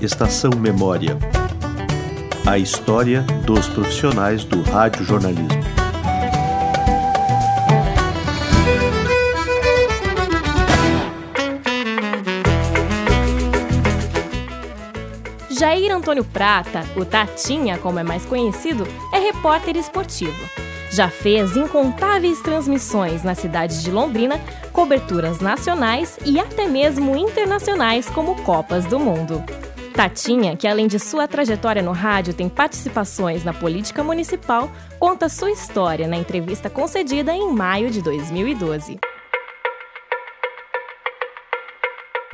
[0.00, 1.18] Estação Memória.
[2.46, 5.48] A história dos profissionais do rádio jornalismo.
[15.50, 20.38] Jair Antônio Prata, o Tatinha, como é mais conhecido, é repórter esportivo.
[20.90, 24.40] Já fez incontáveis transmissões na cidade de Londrina,
[24.78, 29.42] coberturas nacionais e até mesmo internacionais como Copas do Mundo.
[29.92, 35.50] Tatinha, que além de sua trajetória no rádio tem participações na política municipal, conta sua
[35.50, 39.00] história na entrevista concedida em maio de 2012.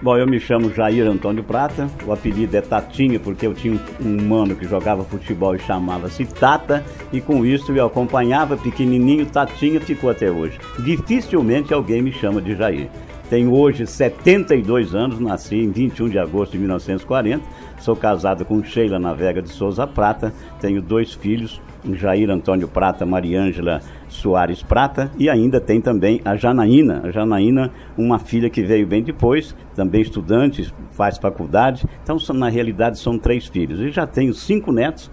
[0.04, 4.22] Bom, eu me chamo Jair Antônio Prata, o apelido é Tatinha porque eu tinha um
[4.28, 10.10] mano que jogava futebol e chamava-se Tata, e com isso eu acompanhava pequenininho, Tatinha ficou
[10.10, 10.58] até hoje.
[10.80, 12.90] Dificilmente alguém me chama de Jair.
[13.30, 17.42] Tenho hoje 72 anos, nasci em 21 de agosto de 1940.
[17.80, 20.34] Sou casado com Sheila Navega de Souza Prata.
[20.60, 21.62] Tenho dois filhos,
[21.92, 27.02] Jair Antônio Prata, Mariângela Soares Prata e ainda tem também a Janaína.
[27.04, 31.84] A Janaína, uma filha que veio bem depois, também estudante, faz faculdade.
[32.02, 33.80] Então, na realidade, são três filhos.
[33.80, 35.10] E já tenho cinco netos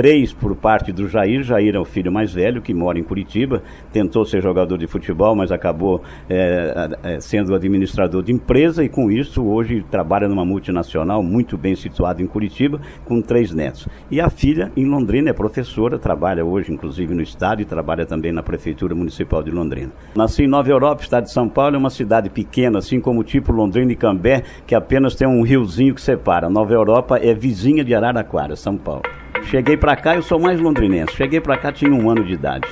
[0.00, 1.42] três por parte do Jair.
[1.42, 3.62] Jair é o filho mais velho, que mora em Curitiba,
[3.92, 9.44] tentou ser jogador de futebol, mas acabou é, sendo administrador de empresa e com isso
[9.44, 13.86] hoje trabalha numa multinacional muito bem situada em Curitiba, com três netos.
[14.10, 18.32] E a filha em Londrina é professora, trabalha hoje inclusive no estado e trabalha também
[18.32, 19.92] na Prefeitura Municipal de Londrina.
[20.14, 23.52] Nasci em Nova Europa, estado de São Paulo, é uma cidade pequena, assim como tipo
[23.52, 26.48] Londrina e Cambé, que apenas tem um riozinho que separa.
[26.48, 29.02] Nova Europa é vizinha de Araraquara, São Paulo.
[29.44, 31.14] Cheguei para cá, eu sou mais londrinense.
[31.14, 32.68] Cheguei para cá, tinha um ano de idade.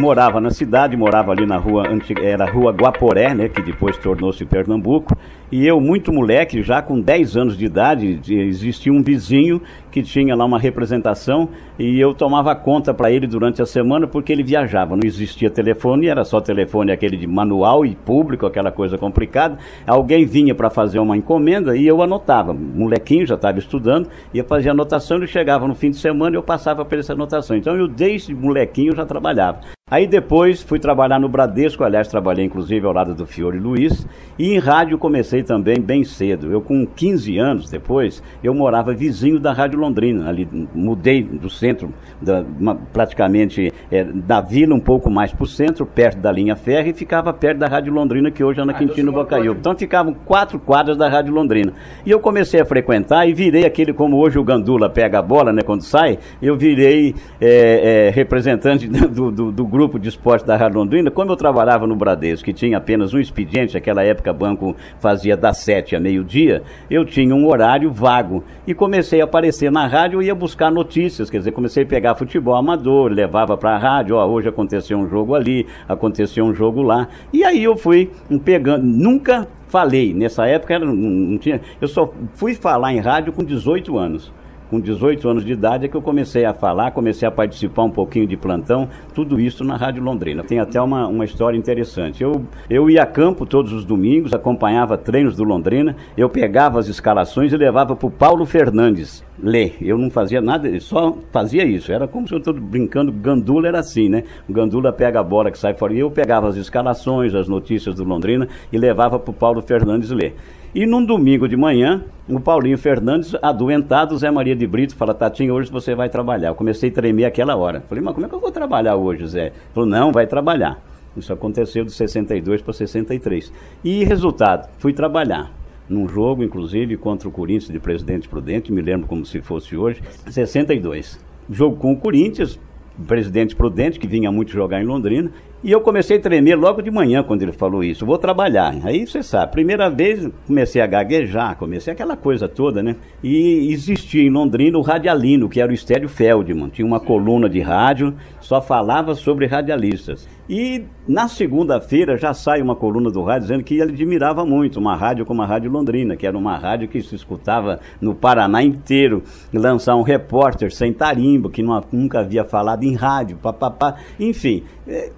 [0.00, 1.84] Morava na cidade, morava ali na rua,
[2.22, 5.16] era a rua Guaporé, né, que depois tornou-se Pernambuco.
[5.50, 9.60] E eu, muito moleque, já com 10 anos de idade, existia um vizinho
[9.94, 14.32] que tinha lá uma representação e eu tomava conta para ele durante a semana porque
[14.32, 14.96] ele viajava.
[14.96, 19.56] Não existia telefone, era só telefone aquele de manual e público, aquela coisa complicada.
[19.86, 22.52] Alguém vinha para fazer uma encomenda e eu anotava.
[22.52, 26.42] Molequinho, já estava estudando, ia fazer anotação, ele chegava no fim de semana e eu
[26.42, 27.56] passava por essa anotação.
[27.56, 29.60] Então eu, desde molequinho, já trabalhava.
[29.90, 34.06] Aí depois fui trabalhar no Bradesco, aliás, trabalhei inclusive ao lado do Fiore Luiz,
[34.38, 36.50] e em rádio comecei também bem cedo.
[36.50, 41.92] Eu com 15 anos depois, eu morava vizinho da Rádio Londrina, ali mudei do centro,
[42.18, 46.56] da, uma, praticamente é, da vila um pouco mais para o centro, perto da linha
[46.56, 49.58] férrea, e ficava perto da Rádio Londrina, que hoje é na Quintino Bocaiúva.
[49.60, 51.74] Então ficavam quatro quadras da Rádio Londrina.
[52.06, 55.52] E eu comecei a frequentar e virei aquele, como hoje o Gandula pega a bola,
[55.52, 60.56] né, quando sai, eu virei é, é, representante do, do, do grupo de esporte da
[60.56, 64.76] Rádio Londrina, como eu trabalhava no Bradesco, que tinha apenas um expediente, naquela época banco
[65.00, 68.44] fazia das sete a meio-dia, eu tinha um horário vago.
[68.68, 72.14] E comecei a aparecer na rádio e ia buscar notícias, quer dizer, comecei a pegar
[72.14, 76.80] futebol amador, levava para a rádio, ó, hoje aconteceu um jogo ali, aconteceu um jogo
[76.80, 77.08] lá.
[77.32, 78.12] E aí eu fui
[78.44, 83.42] pegando, nunca falei, nessa época não, não tinha, eu só fui falar em rádio com
[83.42, 84.32] 18 anos
[84.70, 87.90] com 18 anos de idade é que eu comecei a falar, comecei a participar um
[87.90, 90.42] pouquinho de plantão, tudo isso na Rádio Londrina.
[90.42, 92.22] Tem até uma, uma história interessante.
[92.22, 96.88] Eu, eu ia a campo todos os domingos, acompanhava treinos do Londrina, eu pegava as
[96.88, 99.76] escalações e levava para o Paulo Fernandes ler.
[99.80, 101.92] Eu não fazia nada, só fazia isso.
[101.92, 104.24] Era como se eu estou brincando, Gandula era assim, né?
[104.48, 105.92] O Gandula pega a bola que sai fora.
[105.92, 110.10] E eu pegava as escalações, as notícias do Londrina e levava para o Paulo Fernandes
[110.10, 110.34] ler.
[110.74, 115.54] E num domingo de manhã, o Paulinho Fernandes, adoentado, Zé Maria de Brito, fala, Tatinha,
[115.54, 116.48] hoje você vai trabalhar.
[116.48, 117.80] Eu comecei a tremer aquela hora.
[117.82, 119.46] Falei, mas como é que eu vou trabalhar hoje, Zé?
[119.46, 120.82] Ele falou, não, vai trabalhar.
[121.16, 123.52] Isso aconteceu de 62 para 63.
[123.84, 125.52] E resultado, fui trabalhar
[125.88, 130.02] num jogo, inclusive, contra o Corinthians de Presidente Prudente, me lembro como se fosse hoje,
[130.28, 131.20] 62.
[131.48, 132.58] Jogo com o Corinthians,
[133.06, 135.30] Presidente Prudente, que vinha muito jogar em Londrina,
[135.64, 138.04] e eu comecei a tremer logo de manhã quando ele falou isso.
[138.04, 138.76] Vou trabalhar.
[138.84, 142.96] Aí você sabe, primeira vez comecei a gaguejar, comecei aquela coisa toda, né?
[143.22, 146.68] E existia em Londrina o Radialino, que era o Estéreo Feldman.
[146.68, 150.28] Tinha uma coluna de rádio, só falava sobre radialistas.
[150.48, 154.94] E na segunda-feira já sai uma coluna do rádio dizendo que ele admirava muito uma
[154.94, 159.22] rádio como a Rádio Londrina, que era uma rádio que se escutava no Paraná inteiro.
[159.52, 163.96] Lançar um repórter sem tarimbo, que não, nunca havia falado em rádio, papapá.
[164.20, 164.64] Enfim.
[164.86, 165.10] É,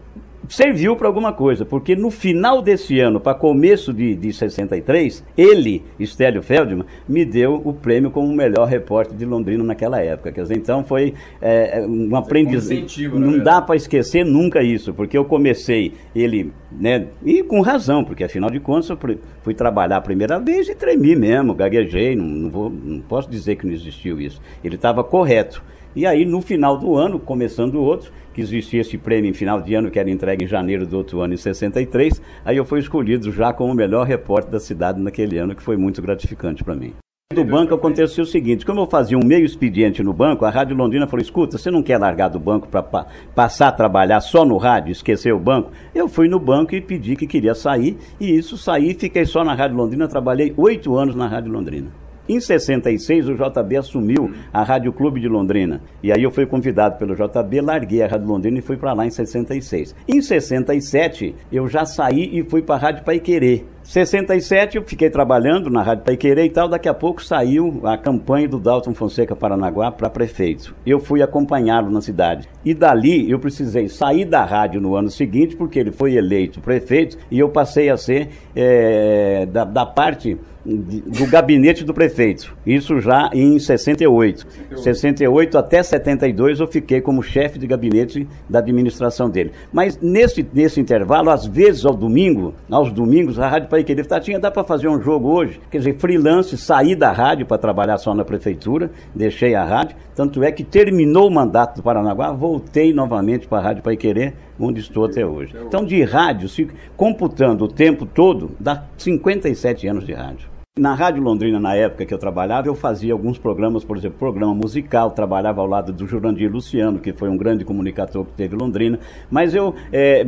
[0.49, 5.83] serviu para alguma coisa, porque no final desse ano, para começo de, de 63, ele,
[6.01, 10.33] Stélio Feldman, me deu o prêmio como o melhor repórter de Londrina naquela época.
[10.33, 12.87] Quer dizer, então foi é, um aprendizado.
[13.19, 18.25] Não dá para esquecer nunca isso, porque eu comecei ele, né, e com razão, porque
[18.25, 18.99] afinal de contas eu
[19.43, 23.57] fui trabalhar a primeira vez e tremi mesmo, gaguejei, não, não, vou, não posso dizer
[23.57, 24.41] que não existiu isso.
[24.63, 25.63] Ele estava correto.
[25.97, 29.63] E aí, no final do ano, começando o outro, que existia esse prêmio em final
[29.63, 32.81] de ano, que era entregue em janeiro do outro ano, em 63, aí eu fui
[32.81, 36.75] escolhido já como o melhor repórter da cidade naquele ano, que foi muito gratificante para
[36.75, 36.93] mim.
[37.33, 40.77] Do banco aconteceu o seguinte, como eu fazia um meio expediente no banco, a Rádio
[40.77, 44.45] Londrina falou, escuta, você não quer largar do banco para pa passar a trabalhar só
[44.45, 45.73] no rádio, esquecer o banco?
[45.95, 49.55] Eu fui no banco e pedi que queria sair, e isso saí, fiquei só na
[49.55, 52.06] Rádio Londrina, trabalhei oito anos na Rádio Londrina.
[52.29, 55.81] Em 66, o JB assumiu a Rádio Clube de Londrina.
[56.03, 59.07] E aí eu fui convidado pelo JB, larguei a Rádio Londrina e fui para lá
[59.07, 59.95] em 66.
[60.09, 63.65] Em 67, eu já saí e fui para a Rádio Paiquerê.
[63.87, 68.49] 67 eu fiquei trabalhando na Rádio Paiquerê e tal, daqui a pouco saiu a campanha
[68.49, 70.75] do Dalton Fonseca Paranaguá para prefeito.
[70.85, 72.49] Eu fui acompanhá-lo na cidade.
[72.65, 77.17] E dali eu precisei sair da rádio no ano seguinte, porque ele foi eleito prefeito,
[77.31, 80.37] e eu passei a ser é, da, da parte
[80.67, 82.57] do gabinete do prefeito.
[82.67, 84.47] Isso já em 68.
[84.47, 84.83] 68.
[84.83, 89.53] 68 até 72 eu fiquei como chefe de gabinete da administração dele.
[89.73, 94.51] Mas nesse, nesse intervalo, às vezes ao domingo, aos domingos, a Rádio Paiquerê tinha dá
[94.51, 95.61] para fazer um jogo hoje.
[95.71, 99.97] Quer dizer, freelance, saí da rádio para trabalhar só na prefeitura, deixei a rádio.
[100.15, 104.81] Tanto é que terminou o mandato do Paranaguá, voltei novamente para a Rádio Paiquerê, onde
[104.81, 105.55] estou até hoje.
[105.67, 110.56] Então, de rádio, se computando o tempo todo, dá 57 anos de rádio.
[110.79, 114.53] Na Rádio Londrina, na época que eu trabalhava, eu fazia alguns programas, por exemplo, programa
[114.55, 118.99] musical, trabalhava ao lado do Jurandir Luciano, que foi um grande comunicador que teve Londrina,
[119.31, 120.27] mas eu é,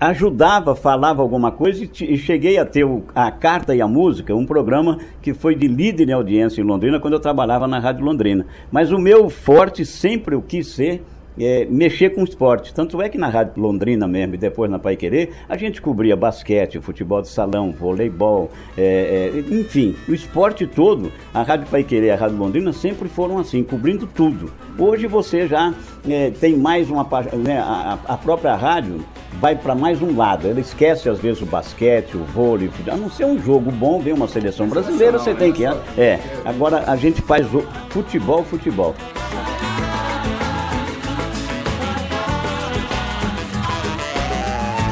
[0.00, 4.34] ajudava, falava alguma coisa e, e cheguei a ter o, a Carta e a Música,
[4.34, 8.06] um programa que foi de líder em audiência em Londrina quando eu trabalhava na Rádio
[8.06, 8.46] Londrina.
[8.72, 11.02] Mas o meu forte sempre eu quis ser
[11.38, 12.72] é, mexer com esporte.
[12.72, 16.16] Tanto é que na Rádio Londrina mesmo e depois na Pai Querer, a gente cobria
[16.16, 21.12] basquete, futebol de salão, voleibol, é, é, enfim, o esporte todo.
[21.32, 24.52] A Rádio Pai Querer e a Rádio Londrina sempre foram assim, cobrindo tudo.
[24.78, 25.72] Hoje você já
[26.08, 27.06] é, tem mais uma.
[27.32, 29.04] Né, a, a própria rádio
[29.40, 30.48] vai para mais um lado.
[30.48, 34.12] Ela esquece às vezes o basquete, o vôlei, a não ser um jogo bom, vem
[34.12, 35.64] uma seleção brasileira, você tem que.
[35.64, 37.46] É, agora a gente faz
[37.90, 38.94] futebol, futebol.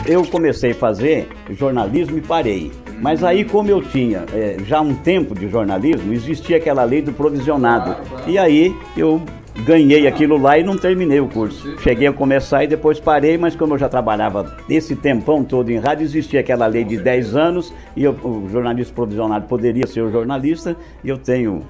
[0.07, 2.73] Eu comecei a fazer jornalismo e parei.
[3.01, 7.13] Mas aí, como eu tinha é, já um tempo de jornalismo, existia aquela lei do
[7.13, 7.97] provisionado.
[8.27, 9.21] E aí eu
[9.65, 11.79] ganhei aquilo lá e não terminei o curso.
[11.81, 15.79] Cheguei a começar e depois parei, mas como eu já trabalhava esse tempão todo em
[15.79, 20.11] rádio, existia aquela lei de 10 anos e eu, o jornalista provisionado poderia ser o
[20.11, 21.63] jornalista e eu tenho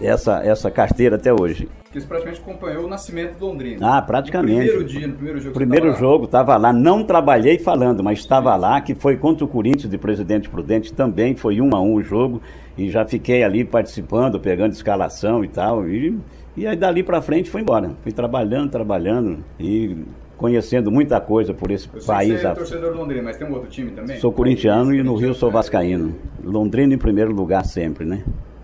[0.00, 3.96] essa, essa carteira até hoje que você praticamente acompanhou o nascimento do Londrina.
[3.96, 4.60] Ah, praticamente.
[4.60, 5.54] No primeiro dia, no primeiro jogo.
[5.54, 6.72] Primeiro jogo, estava lá.
[6.72, 11.34] Não trabalhei falando, mas estava lá, que foi contra o Corinthians de Presidente Prudente, também
[11.34, 12.40] foi um a um o jogo,
[12.78, 16.16] e já fiquei ali participando, pegando escalação e tal, e,
[16.56, 17.90] e aí dali para frente foi embora.
[18.02, 19.96] Fui trabalhando, trabalhando, e
[20.36, 22.40] conhecendo muita coisa por esse Eu país.
[22.40, 24.16] Você é torcedor do Londrina, mas tem um outro time também?
[24.20, 26.14] Sou corintiano e no Rio sou vascaíno.
[26.42, 28.22] Londrina em primeiro lugar sempre, né?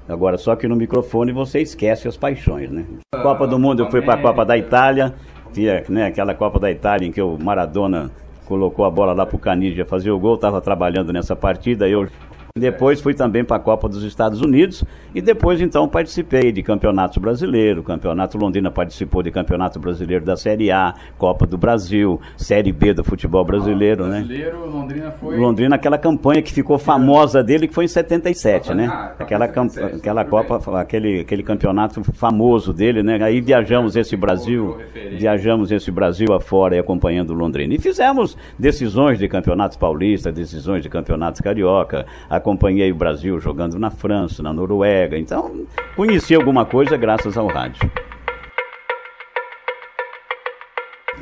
[0.08, 2.84] Agora, só que no microfone você esquece as paixões, né?
[3.14, 5.14] Ah, Copa do Mundo, eu fui para a Copa da Itália,
[5.52, 8.10] via, né, aquela Copa da Itália em que o Maradona
[8.44, 12.08] colocou a bola lá para o Canidia fazer o gol, estava trabalhando nessa partida, eu
[12.60, 14.84] depois fui também para a Copa dos Estados Unidos
[15.14, 17.84] e depois então participei de campeonatos brasileiros.
[17.84, 23.04] Campeonato Londrina participou de campeonato brasileiro da Série A, Copa do Brasil, Série B do
[23.04, 24.66] futebol brasileiro, ah, brasileiro né?
[24.66, 25.36] Londrina foi.
[25.36, 28.86] Londrina, aquela campanha que ficou famosa dele que foi em 77, né?
[28.90, 33.22] Ah, aquela, 77, aquela Copa, aquele, aquele campeonato famoso dele, né?
[33.22, 34.78] Aí viajamos esse Brasil,
[35.18, 37.74] viajamos esse Brasil afora e acompanhando Londrina.
[37.74, 43.76] E fizemos decisões de campeonatos paulistas, decisões de campeonatos carioca, a acompanhei o Brasil jogando
[43.76, 47.90] na França, na Noruega, então conheci alguma coisa graças ao rádio.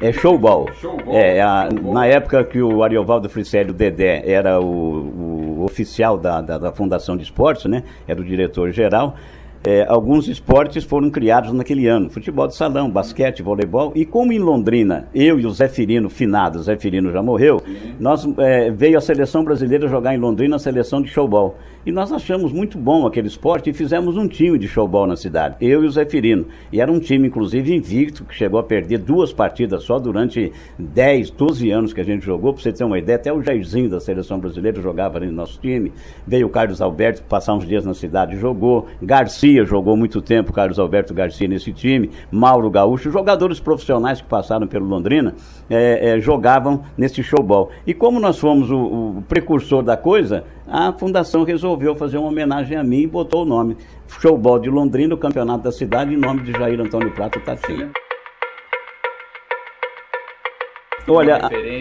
[0.03, 0.69] É showball.
[0.75, 1.17] showball.
[1.17, 1.95] É, a, showball.
[1.95, 6.73] Na época que o Ariovaldo Fricelli, o Dedé, era o, o oficial da, da, da,
[6.73, 7.85] Fundação de Esportes, né?
[8.07, 9.17] Era o diretor-geral.
[9.67, 13.93] É, alguns esportes foram criados naquele ano: futebol de salão, basquete, voleibol.
[13.95, 17.63] E como em Londrina, eu e o Zé Firino, finado, Zé Firino já morreu,
[17.99, 21.57] nós é, veio a seleção brasileira jogar em Londrina a seleção de showball.
[21.87, 25.57] E nós achamos muito bom aquele esporte e fizemos um time de showball na cidade,
[25.61, 26.47] eu e o Zé Firino.
[26.73, 31.29] E era um time, inclusive, invicto, que chegou a perder duas partidas só durante 10,
[31.29, 32.55] 12 anos que a gente jogou.
[32.55, 35.61] Para você ter uma ideia, até o Jairzinho da seleção brasileira jogava ali no nosso
[35.61, 35.93] time.
[36.27, 38.87] Veio o Carlos Alberto passar uns dias na cidade jogou.
[39.03, 42.11] Garcia jogou muito tempo, Carlos Alberto Garcia nesse time.
[42.31, 45.35] Mauro Gaúcho, jogadores profissionais que passaram pelo Londrina,
[45.69, 47.69] é, é, jogavam nesse showball.
[47.87, 52.77] E como nós fomos o, o precursor da coisa, a fundação resolveu fazer uma homenagem
[52.77, 53.77] a mim e botou o nome
[54.21, 57.91] Showball de Londrina, o campeonato da cidade, em nome de Jair Antônio Prato Tatinha.
[61.07, 61.39] Olha,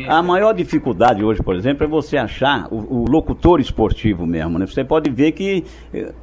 [0.09, 4.59] a, a, maior dificuldade hoje, por exemplo, é você achar o, o locutor esportivo mesmo.
[4.59, 4.65] Né?
[4.65, 6.13] Você pode ver que eh,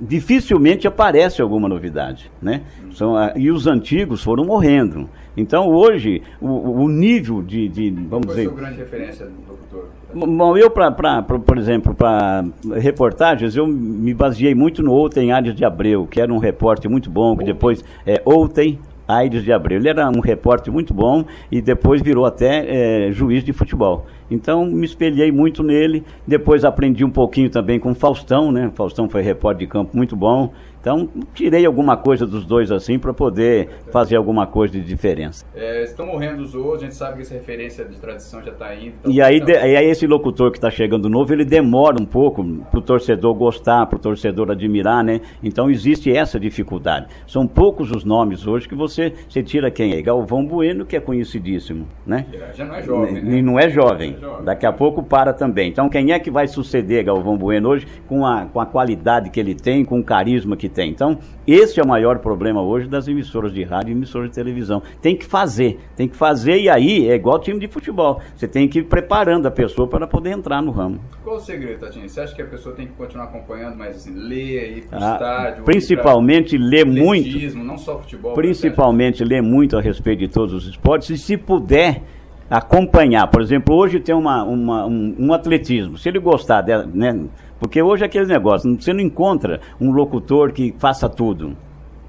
[0.00, 2.62] dificilmente aparece alguma novidade, né?
[2.92, 5.08] São, e os antigos foram morrendo.
[5.36, 8.48] Então hoje o, o nível de, de vamos Qual dizer.
[8.48, 9.84] Qual é a grande referência do locutor?
[10.14, 12.44] Bom, eu, pra, por exemplo, para
[12.76, 17.10] reportagens, eu me baseei muito no Outem Aires de Abreu, que era um repórter muito
[17.10, 19.78] bom, que depois é Outem Aires de Abreu.
[19.78, 24.06] Ele era um repórter muito bom e depois virou até é, juiz de futebol.
[24.30, 26.04] Então me espelhei muito nele.
[26.26, 28.70] Depois aprendi um pouquinho também com o Faustão, né?
[28.74, 30.52] Faustão foi repórter de campo muito bom.
[30.80, 35.44] Então, tirei alguma coisa dos dois assim para poder fazer alguma coisa de diferença.
[35.54, 38.74] É, estão morrendo os outros, a gente sabe que essa referência de tradição já está
[38.74, 38.94] indo.
[39.00, 42.44] Então e aí, de, aí esse locutor que está chegando novo, ele demora um pouco
[42.70, 45.20] para o torcedor gostar, para o torcedor admirar, né?
[45.42, 47.06] Então existe essa dificuldade.
[47.26, 50.00] São poucos os nomes hoje que você, você tira quem é?
[50.00, 52.24] Galvão Bueno, que é conhecidíssimo, né?
[52.54, 53.36] Já não é jovem, né?
[53.36, 54.16] E não é jovem.
[54.44, 55.68] Daqui a pouco para também.
[55.68, 59.38] Então quem é que vai suceder Galvão Bueno hoje com a, com a qualidade que
[59.38, 60.90] ele tem, com o carisma que tem?
[60.90, 64.82] Então, esse é o maior problema hoje das emissoras de rádio e emissoras de televisão.
[65.00, 68.20] Tem que fazer, tem que fazer e aí é igual time de futebol.
[68.36, 71.00] Você tem que ir preparando a pessoa para poder entrar no ramo.
[71.22, 72.08] Qual o segredo, Tatinho?
[72.08, 75.04] Você acha que a pessoa tem que continuar acompanhando, mas assim, ler, ir para o
[75.04, 75.64] ah, estádio?
[75.64, 77.56] Principalmente ler muito.
[77.56, 78.34] não só futebol.
[78.34, 82.02] Principalmente ler muito a respeito de todos os esportes e se puder
[82.50, 83.26] acompanhar.
[83.28, 85.98] Por exemplo, hoje tem uma, uma um, um, atletismo.
[85.98, 87.26] Se ele gostar, de, né?
[87.58, 91.56] Porque hoje é aquele negócio, você não encontra um locutor que faça tudo.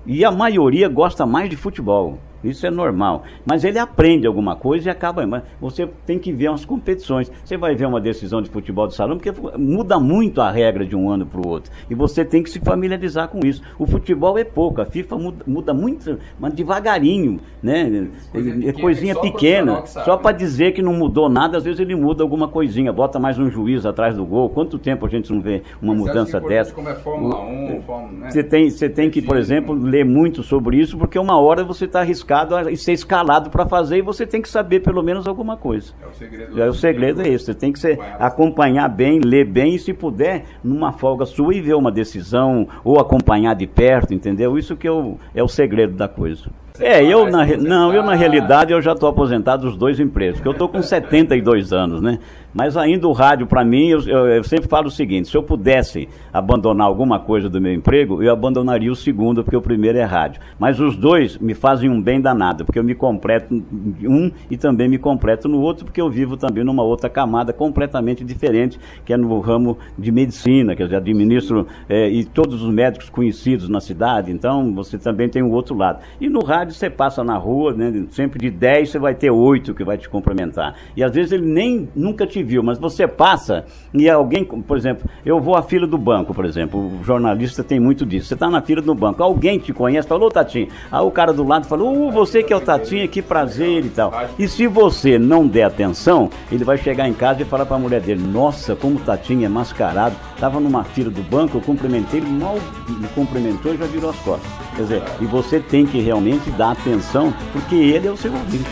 [0.06, 2.20] E a maioria gosta mais de futebol.
[2.44, 3.24] Isso é normal.
[3.46, 5.26] Mas ele aprende alguma coisa e acaba.
[5.26, 7.32] Mas você tem que ver umas competições.
[7.44, 10.96] Você vai ver uma decisão de futebol de salão, porque muda muito a regra de
[10.96, 11.72] um ano para o outro.
[11.90, 13.62] E você tem que se familiarizar com isso.
[13.78, 17.40] O futebol é pouco, a FIFA muda, muda muito, mas devagarinho.
[17.62, 18.08] Né?
[18.32, 19.86] Coisinha é coisinha pequena.
[19.86, 20.38] Só para né?
[20.38, 23.86] dizer que não mudou nada, às vezes ele muda alguma coisinha, bota mais um juiz
[23.86, 24.50] atrás do gol.
[24.50, 26.74] Quanto tempo a gente não vê uma mas mudança dessa?
[26.74, 28.32] Como é Fórmula 1, Fórmula, né?
[28.32, 31.86] Você tem, você tem que, por exemplo, ler muito sobre isso, porque uma hora você
[31.86, 35.28] está arriscando arriscado a ser escalado para fazer e você tem que saber pelo menos
[35.28, 35.94] alguma coisa.
[36.02, 36.62] É o segredo.
[36.62, 37.46] É, o segredo é esse.
[37.46, 41.62] Você tem que ser, acompanhar bem, ler bem e se puder, numa folga sua e
[41.62, 44.58] ver uma decisão ou acompanhar de perto, entendeu?
[44.58, 46.50] Isso que é o, é o segredo da coisa.
[46.80, 50.48] É, eu na, não, eu na realidade eu já estou aposentado dos dois empregos, porque
[50.48, 52.20] eu estou com 72 anos, né?
[52.54, 55.44] Mas ainda o rádio, para mim, eu, eu, eu, sempre falo o seguinte: se eu
[55.44, 60.04] pudesse abandonar alguma coisa do meu emprego, eu abandonaria o segundo, porque o primeiro é
[60.04, 60.42] rádio.
[60.58, 64.90] Mas os dois me fazem um bem danado, porque eu me completo um e também
[64.90, 69.18] me completo no outro, porque eu vivo também numa outra camada completamente diferente, que é
[69.18, 74.32] no ramo de medicina, quer dizer, administro é, e todos os médicos conhecidos na cidade,
[74.32, 76.00] então você também tem o outro lado.
[76.20, 79.74] E no rádio você passa na rua, né, sempre de 10 você vai ter oito
[79.74, 80.76] que vai te complementar.
[80.96, 85.10] E às vezes ele nem nunca te viu, mas você passa e alguém, por exemplo,
[85.26, 88.28] eu vou à fila do banco, por exemplo, o jornalista tem muito disso.
[88.28, 90.68] Você está na fila do banco, alguém te conhece, falou, Tatinho.
[90.92, 94.14] Aí o cara do lado falou, você que é o Tatinho, que prazer e tal.
[94.38, 97.80] E se você não der atenção, ele vai chegar em casa e falar para a
[97.80, 100.16] mulher dele, nossa, como o Tatinho é mascarado.
[100.34, 102.56] Estava numa fila do banco, eu cumprimentei, ele mal
[102.88, 104.50] me cumprimentou e já virou as costas.
[104.76, 108.70] Quer dizer, e você tem que realmente atenção, porque ele é o seu ouvinte.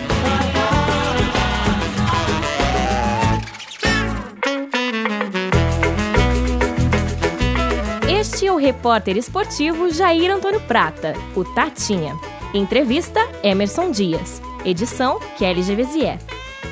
[8.10, 12.16] Este é o repórter esportivo Jair Antônio Prata, o Tatinha.
[12.54, 14.42] Entrevista Emerson Dias.
[14.66, 16.20] Edição Kelly Gevesier.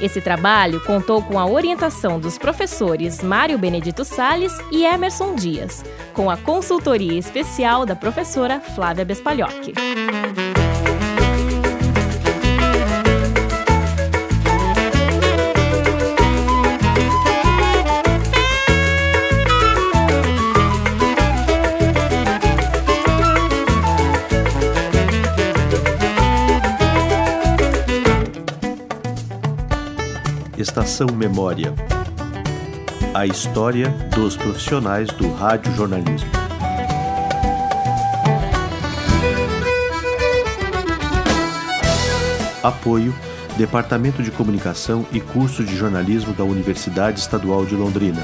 [0.02, 6.30] Esse trabalho contou com a orientação dos professores Mário Benedito Sales e Emerson Dias, com
[6.30, 9.74] a consultoria especial da professora Flávia Bespalhocchi.
[30.66, 31.76] Estação Memória.
[33.14, 36.28] A história dos profissionais do rádio jornalismo.
[42.64, 43.14] Apoio
[43.56, 48.24] Departamento de Comunicação e Curso de Jornalismo da Universidade Estadual de Londrina.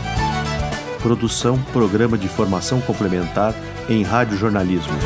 [1.00, 3.54] Produção Programa de Formação Complementar
[3.88, 4.98] em Rádio Jornalismo.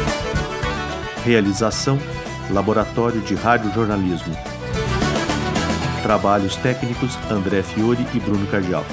[1.26, 2.00] Realização
[2.50, 4.55] Laboratório de Rádio Jornalismo.
[6.06, 8.86] Trabalhos técnicos André Fiore e Bruno Cardial.